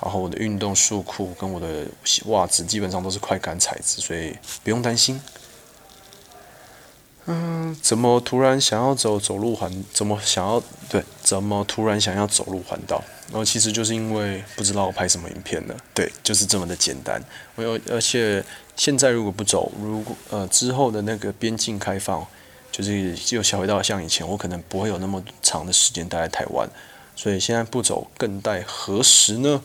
[0.00, 1.86] 然后我的运动束裤跟我的
[2.26, 5.20] 袜子，基本上都是快干材质，所以不用担心。
[7.26, 9.72] 嗯，怎么突然想要走走路环？
[9.92, 11.04] 怎么想要对？
[11.22, 13.02] 怎么突然想要走路环岛？
[13.28, 15.76] 然后其实就是因为不知道拍什么影片了。
[15.94, 17.22] 对，就是这么的简单。
[17.54, 18.44] 我有，而且
[18.76, 22.26] 现在如果不走，如果呃之后的那个边境开放，
[22.72, 26.68] 就是又小回到像以前，我可能不会有那么长的时间待在台湾。
[27.14, 29.62] 所以现在不走，更待何时呢？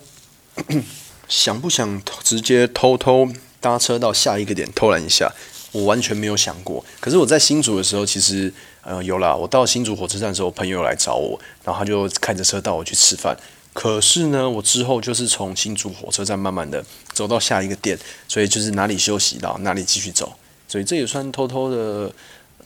[1.28, 3.28] 想不想直接偷偷
[3.60, 5.34] 搭车到下一个点偷懒一下？
[5.78, 9.36] 我完全没有想过，可是我在新竹的时候，其实呃有啦。
[9.36, 13.38] 我到新竹火车站的时候，朋友来找我，然后他就开着车带我去吃饭。
[13.74, 17.96] 可是呢，我之后就是从新竹火车站慢慢的走到下一个店，
[18.28, 20.34] 所以就是哪里休息到哪里继续走。
[20.68, 22.12] 所以这也算偷偷的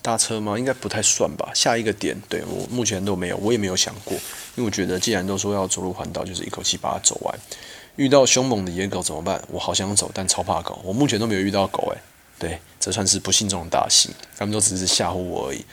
[0.01, 0.57] 搭车吗？
[0.57, 1.51] 应该不太算吧。
[1.53, 4.13] 下一个点，对我目前都没有，我也没有想过，
[4.55, 7.39] 因为我觉得既然都说要走路环岛，就是一口气把它走完。
[7.97, 9.43] 遇到凶猛的野狗怎么办？
[9.49, 10.79] 我好想走，但超怕狗。
[10.85, 11.97] 我目前都没有遇到狗，诶。
[12.41, 14.11] 对，这算是不幸中的大幸。
[14.35, 15.63] 他们都只是吓唬我而已，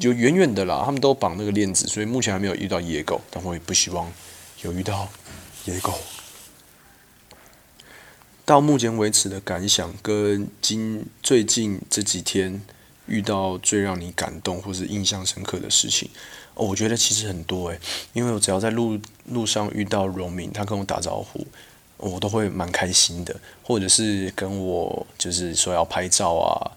[0.00, 0.82] 就远远的啦。
[0.82, 3.20] 他们都绑那个链子，所以目前还没有遇到野狗。
[3.30, 4.10] 但我也不希望
[4.62, 5.06] 有遇到
[5.66, 5.92] 野狗。
[8.46, 12.62] 到目前为止的感想，跟今最近这几天
[13.04, 16.08] 遇到最让你感动或是印象深刻的事情，
[16.54, 17.78] 我觉得其实很多诶，
[18.14, 21.46] 因为我只要在路路上遇到荣民，他跟我打招呼。
[21.98, 26.70] 我都会蛮开心的，或者是跟我就是说要拍照啊，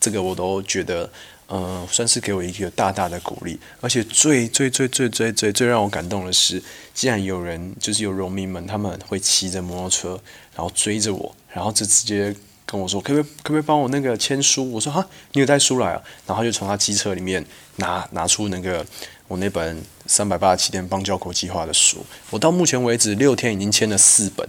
[0.00, 1.10] 这个我都觉得，
[1.48, 3.58] 嗯，算是给我一个大大的鼓励。
[3.80, 6.62] 而且最最最最最最最让我感动的是，
[6.94, 10.20] 竟然有人就是有农民们，他们会骑着摩托车，
[10.54, 12.32] 然后追着我，然后就直接
[12.64, 14.70] 跟我说，可不可以可不可以帮我那个签书？
[14.70, 16.02] 我说哈，你有带书来啊？
[16.28, 17.44] 然后就从他机车里面
[17.76, 18.86] 拿拿出那个
[19.26, 24.48] 我那本三百八十七天邦交国计划的书，我到目前为止六天已经签了四本。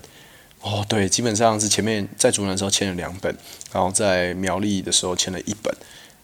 [0.61, 3.35] 哦，对，基本上是前面在竹南的时候签了两本，
[3.71, 5.75] 然后在苗栗的时候签了一本，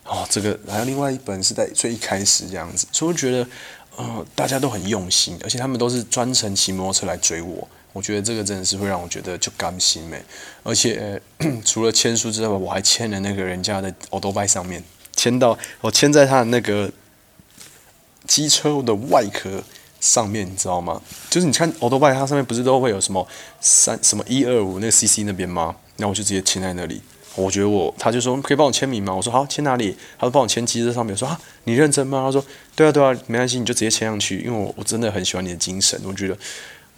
[0.06, 3.47] 哦，这个还有另外一本是在最一开始这样子，所以我觉得，
[3.95, 10.23] 呃，大家都很用心，而且他们都是专程骑摩托车来追我，我觉得这个真的是会让我觉得就甘心没，
[10.62, 11.19] 而且
[11.65, 14.84] 除了签书之外，我还签了那个人家的欧多拜上面，
[15.15, 16.91] 签到我签在他的那个
[18.27, 19.63] 机车的外壳。
[20.08, 21.01] 上面你知道吗？
[21.29, 23.27] 就是你看 a u t o b i 它上面不是都会有什么
[23.60, 25.75] 三什么一二五那 CC 那边吗？
[25.97, 27.01] 那我就直接签在那里。
[27.35, 29.13] 我觉得我，他就说可以帮我签名吗？
[29.13, 29.95] 我说好，签哪里？
[30.17, 31.13] 他说帮我签机车上面。
[31.13, 32.23] 我说啊，你认真吗？
[32.25, 32.43] 他说
[32.75, 34.39] 对啊对啊，没关系，你就直接签上去。
[34.39, 36.37] 因为我我真的很喜欢你的精神，我觉得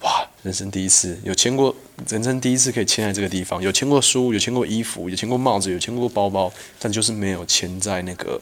[0.00, 1.74] 哇，人生第一次有签过，
[2.08, 3.60] 人生第一次可以签在这个地方。
[3.60, 8.40] 有签过书，有签过衣服，有签过帽子，有签过包包，但就是没有签在那个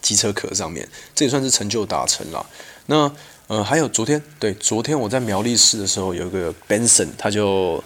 [0.00, 0.88] 机车壳上面。
[1.14, 2.46] 这也算是成就达成了。
[2.86, 3.12] 那
[3.50, 7.82] 呃还有昨天，对，昨天我在苗栗市的时候，有一个 Benson，他就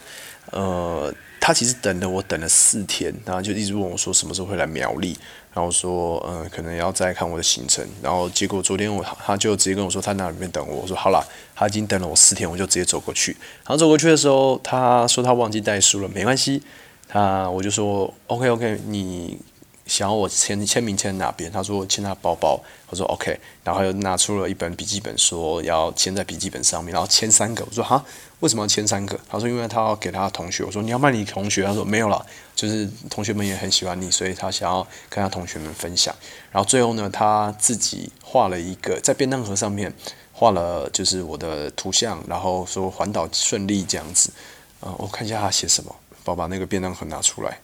[0.50, 1.10] 呃
[1.40, 5.16] 他其实等了我等了四天，然后就一直问我说什么时候会来苗栗，
[5.54, 13.34] 然后说嗯可能要再看我的行程，然后结果昨天我他就直接跟我说他那里面等我，我说好了，他已经等了我四天，我就直接走过去，
[13.64, 16.62] 然后走过去的时候，他说他忘记带书了，没关系，
[17.08, 19.38] 他我就说 OK OK 你。
[19.86, 21.50] 想要我签签名签哪边？
[21.50, 22.60] 他说签他包包。
[22.90, 27.64] 我说 OK，然后又拿出了一本笔记本，说要签在笔记本上面，然后签三个。
[27.68, 28.04] 我说哈，
[28.38, 29.18] 为什么要签三个？
[29.28, 30.62] 他说因为他要给他同学。
[30.62, 31.64] 我说你要卖你同学？
[31.64, 32.24] 他说没有了，
[32.54, 36.14] 就是同学们也很喜欢你，所以他想要跟他同学们分享。
[36.52, 39.92] 然后最后呢，他自己画了一个在便当盒上面
[40.32, 44.30] 画了就是我的图像，然后说环岛顺利这样子。
[44.82, 45.94] 嗯，我看一下他写什么，
[46.26, 47.58] 我把那个便当盒拿出来。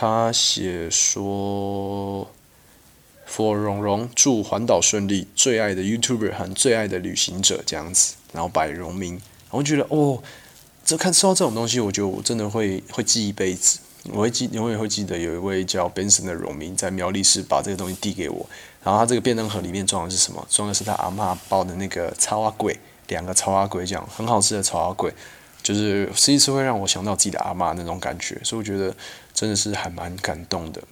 [0.00, 2.26] 他写说
[3.28, 9.16] ：“For 蓉蓉，祝环岛顺利，最爱的 YouTuber 和最爱的旅行者这样子，然后摆荣名。
[9.16, 10.22] 然后觉得哦，
[10.86, 13.80] 这看收到这种东西，我觉得我真的会会记一辈子。
[14.04, 18.48] 我会记，永远会记得有一位叫 Benson 的荣民在苗栗市把这个东西递给我。
[18.82, 20.42] 然后他这个便当盒里面装的是什么？
[20.48, 22.74] 装的是他阿妈包的那个超阿贵，
[23.08, 25.12] 两个超阿贵这样很好吃的超阿贵。”
[25.72, 28.92] 就是吃一次会让我想到自己的阿妈那种感觉，所以我觉得
[29.32, 30.82] 真的是还蛮感动的。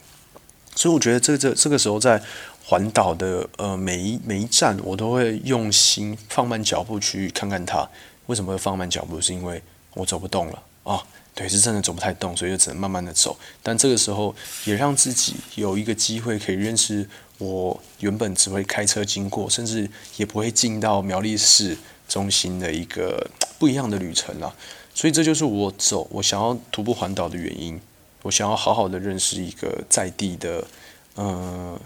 [0.76, 2.22] 所以我觉得这这这个时候在
[2.64, 7.88] 环岛的呃每一每一站，我都会用心放慢脚步去看看它。
[8.26, 9.20] 为什么会放慢脚步？
[9.20, 9.60] 是因为
[9.94, 11.02] 我走不动了啊，
[11.34, 13.36] 对，是真的走不太动，所以就只能慢慢的走。
[13.60, 14.32] 但这个时候
[14.64, 17.04] 也让自己有一个机会可以认识
[17.38, 21.76] 我原本只会开车经过，甚至也不会进到苗栗市
[22.08, 23.28] 中心的一个。
[23.58, 24.54] 不一样的旅程啊，
[24.94, 27.80] 所以这就是我走，我想要徒步环岛的原因。
[28.22, 30.66] 我想要好好的认识一个在地的，
[31.14, 31.80] 呃，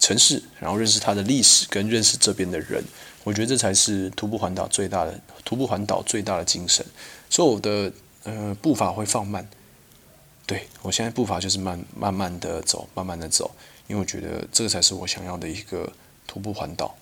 [0.00, 2.82] 城市，然后认识它的历史，跟认识这边的人。
[3.22, 6.84] 我觉得这才是徒步环岛最大的徒步环岛最大的精神。
[7.30, 7.92] 所以我的
[8.24, 9.48] 呃步伐会放慢，
[10.46, 13.48] 对我现在步伐就是慢慢慢的走，慢慢的走，
[13.86, 15.90] 因为我觉得这个才是我想要的一个
[16.26, 16.92] 徒步环岛。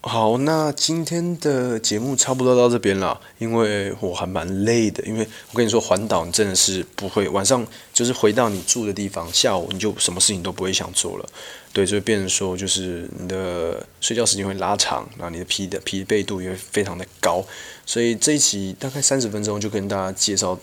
[0.00, 5.02] 好，那今天的节目差不多到这边了，因为我还蛮累的。
[5.04, 11.28] 因为我跟你说，环岛真的是不会晚上就是回到你住的地方，下午你就什么事情都不会想做了。
[11.72, 17.44] 对，就变成说，就是你的睡觉时间会拉长，然后你的疲的疲惫度也会非常的高。
[17.84, 20.56] 所以这一期大概三十分钟就跟大家介绍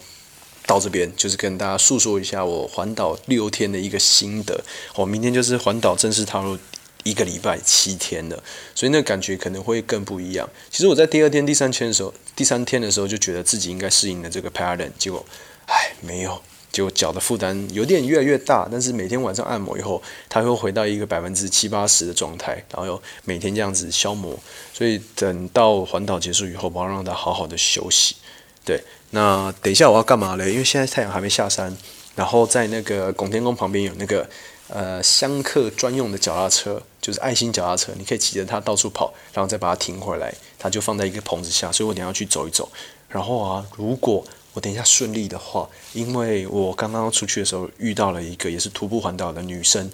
[0.66, 4.64] 到这边，就是跟大家诉说一下我环岛六天的一个心得。
[4.96, 6.58] 我明天就是环岛正式踏入。
[7.06, 8.36] 一个礼拜七天的，
[8.74, 10.50] 所以那感觉可能会更不一样。
[10.72, 15.24] 其实我在第二天、第三天的时候，第三天的时候就觉得自己应该适应了这个 pattern，结果，
[15.68, 16.42] 唉，没有，
[16.72, 18.68] 结果脚的负担有点越来越大。
[18.72, 24.36] 但是每天晚上按摩以后，它会回到一个百分之七八十的状态，然后又每天这样子消磨。
[24.74, 28.16] 所以等到环岛结束以后，我要让它好好的休息。
[28.66, 28.82] 对，
[29.12, 30.52] 那等一下我要干嘛嘞？
[30.52, 31.78] 因为现在太阳还没下山，
[32.16, 34.28] 然后在那个拱天宫旁边有那个。
[34.68, 41.72] 呃，香客专用的脚踏车就是爱心脚踏车，你可以骑着它到处跑，然后再把它停回来，它就放在一个棚子下。
[41.72, 42.68] 所以我等下去走一走。
[43.08, 49.92] 然后啊，如果我等一下顺利的话，因为我刚刚出去的时候遇到了一个也是徒步环岛的女生，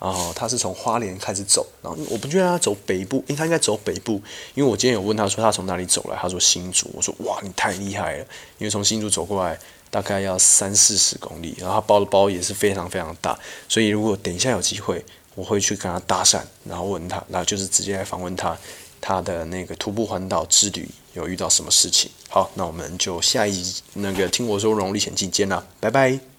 [0.00, 4.22] 然后她是从花莲开始走，然后我不觉得她走北部，因为她应该走北部，
[4.54, 8.24] 因为我今天有问她说她从哪里走来，她说新竹，我说哇，你太厉害了，
[8.56, 9.58] 因为从新竹走过来。
[9.94, 13.38] 大概要三四十公里，然后他包的包也是非常非常大，
[13.68, 15.00] 所以如果等一下有机会，
[15.36, 18.58] 我会去跟他搭讪，然后问他，然后就是直接来访问他，
[19.00, 22.10] 他的那个徒步环岛之旅有遇到什么事情。
[22.28, 26.33] 好，那我们就下一集那个听我说《荣历险记》见啦，拜拜。